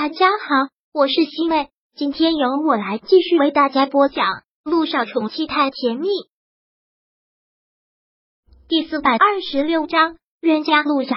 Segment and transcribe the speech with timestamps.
[0.00, 4.26] 大家好，我是西妹，今天由我来继续为大家播讲
[4.62, 6.06] 《陆少宠妻太甜蜜》
[8.68, 11.16] 第四百二十六章冤家路窄。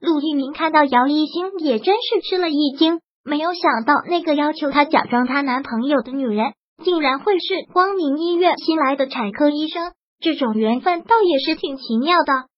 [0.00, 9.92] 陆一鸣看到姚一星，也真是吃了一惊，没有想到那个要求他假装他男朋友的女人，竟然会是光明医院新来的产科医生。
[10.18, 12.48] 这种缘分倒也是挺奇妙的。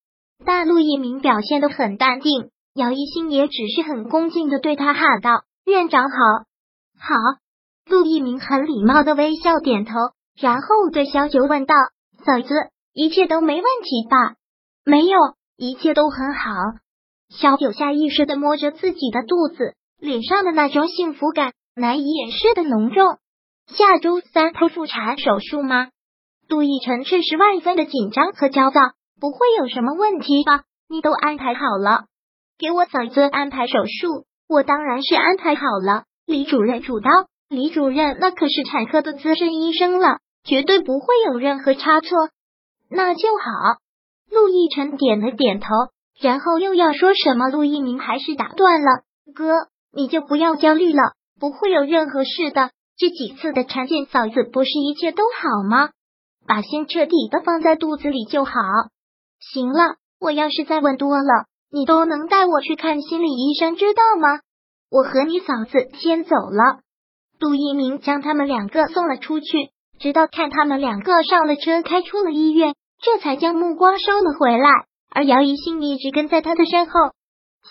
[0.42, 2.48] 但陆一鸣表现的很淡定。
[2.78, 6.16] 姚一星也只是很恭敬的对他喊道：“院长好，
[6.96, 7.16] 好。”
[7.90, 9.94] 陆一鸣很礼貌的微笑点头，
[10.40, 11.74] 然后对小九问道
[12.24, 12.54] ：“嫂子，
[12.92, 14.36] 一切都没问题吧
[14.86, 15.18] ？”“没有，
[15.56, 16.52] 一切都很好。”
[17.36, 23.18] 小九下意识的摸着自己的肚子，脸上的那种幸福感难以掩饰的浓重。
[23.66, 25.88] 下周三剖腹产手术吗？
[26.48, 28.80] 杜亦辰却是万分的紧张和焦躁。
[29.20, 30.62] 不会有什么问题吧？
[30.88, 32.04] 你都安排好了？
[32.58, 36.04] 给我嫂子安排手术，我当然是安排好了。
[36.26, 37.08] 李主任主刀，
[37.48, 42.10] 李主任那可是产科的资深医生了，绝对不会有任何差错。
[42.90, 43.78] 那就好。
[44.28, 45.68] 陆亦辰点了点头，
[46.20, 49.02] 然后又要说什么，陆一鸣还是打断了。
[49.34, 52.72] 哥，你就不要焦虑了，不会有任何事的。
[52.96, 55.90] 这几次的产检，嫂子不是一切都好吗？
[56.44, 58.52] 把心彻底的放在肚子里就好。
[59.38, 61.46] 行了，我要是再问多了。
[61.70, 64.40] 你都能带我去看心理医生，知道吗？
[64.90, 66.80] 我和你嫂子先走了。
[67.38, 74.68] 杜一鸣将他们两个送了出去，直到看他们两个上了车，开出了医院，这才将目光收了回来。
[75.10, 76.92] 而姚一兴一直跟在他的身后。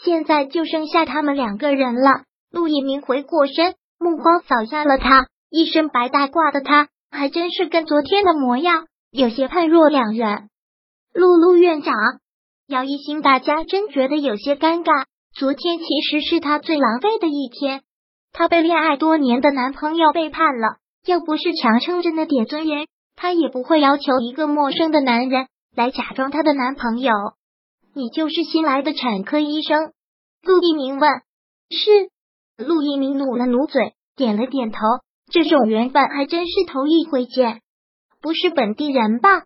[0.04, 2.22] 现在就剩下他们两个人了。
[2.52, 10.50] 陆一鸣回过身，目光扫下了他，一身白大褂的他，还真是跟昨天的模样有些判若两人。
[11.14, 11.95] 陆陆院长。
[12.68, 15.06] 姚一星，大家真觉得有些尴尬。
[15.34, 17.82] 昨天其实是他最狼狈的一天，
[18.34, 20.76] 他被恋爱多年的男朋友背叛了。
[21.06, 25.48] 要不是强撑着那点尊严，他也不会要求一个陌生的男人
[25.78, 27.14] 来假装他的男朋友。
[27.94, 29.94] 你就是新来的产科医生？
[30.44, 31.10] 陆一鸣问。
[31.70, 32.10] 是。
[32.58, 34.80] 陆一鸣努了努嘴，点了点头。
[35.32, 37.61] 这种缘分还真是头一回见。
[38.22, 39.44] 不是本地人吧？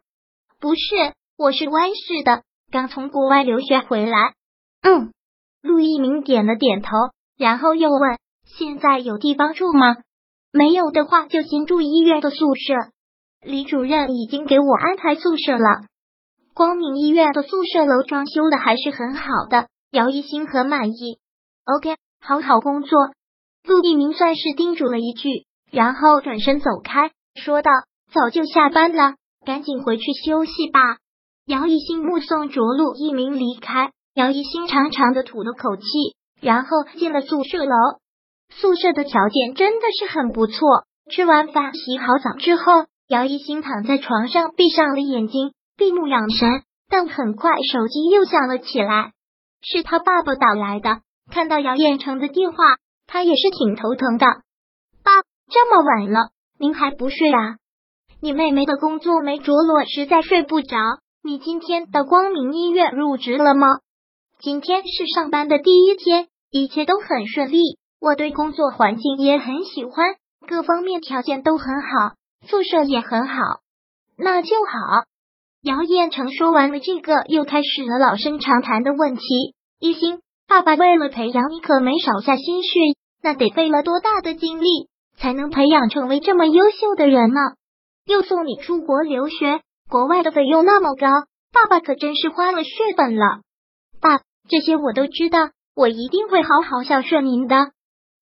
[0.60, 2.42] 不是，我是湾市的。
[2.72, 4.34] 刚从国外留学回来，
[4.82, 5.12] 嗯，
[5.62, 6.90] 陆一鸣点了点头，
[7.38, 8.18] 然后又问
[8.58, 9.98] ：“现在有地方住吗？
[10.54, 12.74] 没有的话，就先住医院的宿舍。
[13.44, 15.84] 李主任已经给我安排宿舍了。
[16.54, 21.20] 光明医院的宿舍楼装修的还是很好的，姚一星很满意。
[21.66, 22.98] OK，好好工作。”
[23.68, 27.70] 陆一鸣算是叮嘱了一句，然后转身走开，说道
[28.14, 29.16] ：“早就下班了，
[29.46, 30.80] 赶紧回去休息吧。”
[31.48, 35.84] 姚一新目送着陆一鸣离开，姚一新长长的吐了口气，
[36.40, 37.76] 然后进了宿舍楼。
[38.50, 40.86] 宿舍的条件真的是很不错。
[41.12, 46.64] 吃完饭，洗好澡之后，姚一新躺在床上，闭上了眼睛，闭目养神。
[46.88, 49.14] 但很快，手机又响了起来，
[49.62, 51.00] 是他爸爸打来的。
[51.32, 52.58] 看到姚彦成的电话，
[53.08, 54.26] 他也是挺头疼的。
[55.04, 55.12] 爸，
[55.50, 56.30] 这么晚了，
[56.60, 57.58] 您还不睡啊？
[58.20, 60.78] 你妹妹的工作没着落，实在睡不着。
[61.24, 63.68] 你今天到光明医院入职了吗？
[64.40, 67.78] 今天是上班的第一天，一切都很顺利。
[68.00, 70.16] 我对工作环境也很喜欢，
[70.48, 72.16] 各方面条件都很好，
[72.48, 73.36] 宿舍也很好。
[74.18, 75.06] 那就好。
[75.62, 79.22] 姚彦成说完了这个，又开始了老生常谈的问题。
[79.80, 82.80] 一心，爸爸为了培养你，可没少下心血，
[83.22, 84.90] 那得费了多大的精力，
[85.20, 87.42] 才能培养成为这么优秀的人呢？
[88.08, 89.62] 又送你出国留学。
[89.92, 91.06] 国外的费用那么高，
[91.52, 93.42] 爸爸可真是花了血本了。
[94.00, 97.58] 爸，这些我都知道，我一定会好好孝顺您的。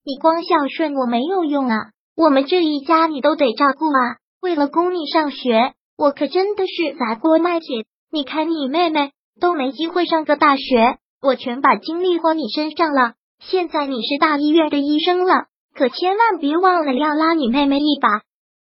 [0.03, 1.75] 你光孝顺我没有用啊，
[2.18, 4.18] 我们这一家你都得照顾啊。
[4.41, 7.86] 为了供你上学，我可真的是砸锅卖铁。
[8.12, 13.13] 你看你妹妹都没机会上个大学，我全把精力花你身上了。
[13.40, 15.45] 现在你是大医院的医生了，
[15.75, 18.22] 可千万别忘了要拉你妹妹一把。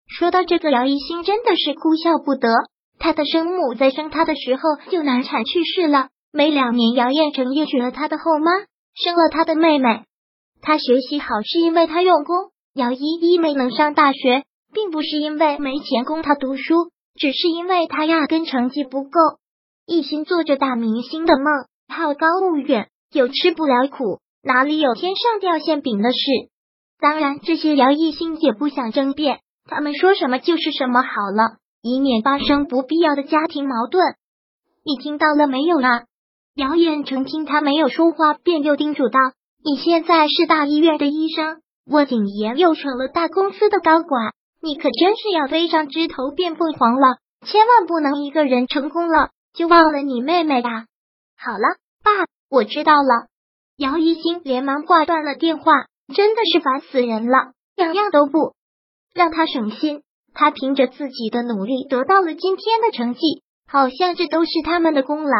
[0.07, 2.47] 说到这个，姚一新真的是哭笑不得。
[3.03, 8.49] 他的生母在生他的时候就难产去世了，没两年，姚彦成又娶了他的后妈，
[8.95, 10.05] 生了他的妹妹。
[10.61, 19.19] 他学习好是因为他用功，姚依依没能上大学，并不是因为没钱供他读书，只是因为他压根成绩不够，
[19.85, 21.45] 一心做着大明星的梦，
[21.89, 26.17] 好高骛远，又吃不了苦，哪里有天上掉馅饼的事？
[27.01, 31.57] 当然，这些姚一心也不想争辩，他们说什么就是什么好了。
[31.83, 34.15] 以免发生不必要的家庭矛盾，
[34.85, 36.05] 你听到了没有啊？
[36.55, 39.19] 姚远成听他没有说话，便又叮嘱道
[39.65, 47.17] ：“你现在是大医院的医生，我景言又成了大公司的高管，你可真是要飞上枝头变凤凰了！
[47.45, 50.85] 千万不能一个人成功了就忘了你妹妹啊！
[51.37, 52.11] 好了，爸，
[52.49, 53.27] 我知道了。
[53.75, 55.73] 姚一星连忙挂断了电话，
[56.15, 58.53] 真的是烦死人了，样样都不
[59.13, 60.01] 让他省心。
[60.33, 65.37] 他凭着自己的努力得到了今天的成绩，好像这都是他们的功劳。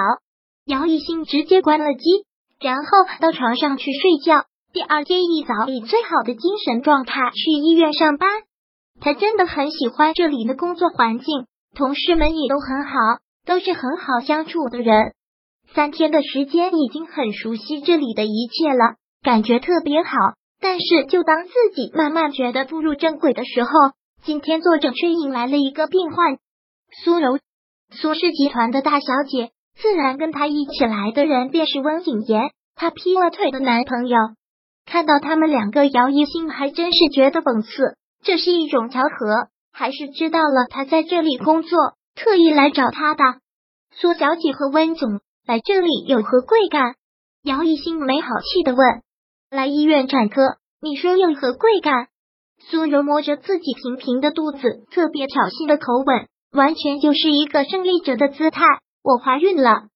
[0.65, 2.25] 姚一星直接关了机，
[2.59, 2.85] 然后
[3.19, 4.45] 到床上去睡觉。
[4.71, 8.29] 第二天一早，以最好的精神状态去医院上班。
[9.01, 11.45] 他真的很喜欢这里的工作环境，
[11.75, 12.93] 同事们也都很好，
[13.45, 15.13] 都是很好相处的人。
[15.73, 20.09] 三天的时间已经很熟悉这里的一切了，感觉特别好。
[20.61, 23.69] 但是，就当自己慢慢觉得步入正轨的时候，
[24.25, 26.37] 今天作者却迎来了一个病患
[27.03, 27.39] 苏柔，
[27.91, 29.51] 苏氏集团的大小姐。
[29.75, 34.17] 自然跟她一起来的人便是温景言，他劈了腿的男朋友。
[34.85, 37.97] 看到他们两个，姚一兴还真是觉得讽刺。
[38.23, 41.77] 这是一种巧合，还是知道了他在这里工作，
[42.15, 43.23] 特意来找他的？
[43.91, 46.95] 苏小姐和温总来这里有何贵干？
[47.43, 49.01] 姚一兴没好气的问。
[49.49, 50.41] 来医院产科，
[50.81, 52.07] 你说有何贵干？
[52.69, 58.65] 苏柔摸着自己平平的肚子，特别挑衅的口吻，完全就是一个胜利者的姿态。
[59.03, 59.89] 我怀孕了，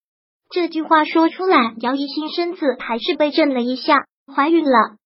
[0.51, 4.05] 这句话说出来，姚一新身子还是被震了一下。
[4.33, 4.97] 怀孕了，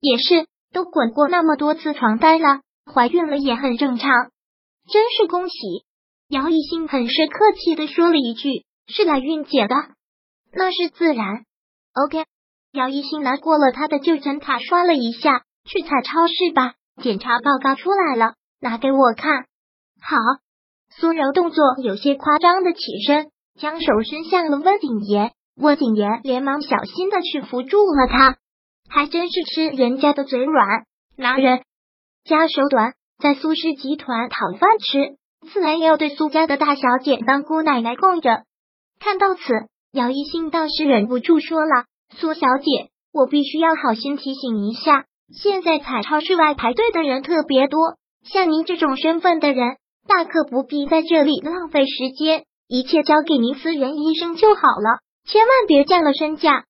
[0.00, 4.10] 也是都滚过那么多次床单了，怀孕了也很正常。
[4.90, 5.56] 真是恭喜！
[6.28, 9.74] 姚一新很是客气的说了一句：“是来孕检的，
[10.52, 11.44] 那是自然。”
[11.92, 12.24] OK，
[12.72, 16.74] 姚一新拿过了他的就诊卡，刷了一下，去采超市吧。
[17.02, 19.46] 检查报告出来了，拿给我看。
[20.00, 20.16] 好，
[20.94, 23.30] 苏柔动作有些夸张的起身。
[23.58, 28.36] 将手伸向了温景言，温景言连忙小心的去扶住了他，
[28.88, 30.84] 还真是吃人家的嘴软，
[31.16, 31.62] 拿人
[32.24, 35.18] 家手短，在苏氏集团讨饭吃，
[35.52, 38.44] 自然要对苏家的大小姐当姑奶奶供着。
[38.98, 39.42] 看到此，
[39.92, 41.84] 姚一兴倒是忍不住说了
[42.16, 56.66] ：“苏小姐，我必须要好心提醒一下，现在彩超市外排队的人特别多，像您这种身份的人，大可不必在这里浪费时间。”一切交给您私人医生就好了，千万别降了身价。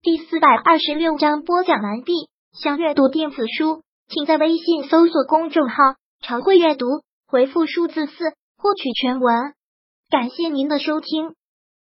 [0.00, 2.12] 第四百二十六章播讲完毕。
[2.54, 5.74] 想阅读电子书，请在微信搜索公众号
[6.24, 6.86] “常会阅读”，
[7.28, 9.52] 回复数字四获取全文。
[10.08, 11.34] 感谢您的收听。